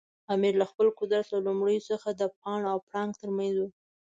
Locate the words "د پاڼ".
2.13-2.59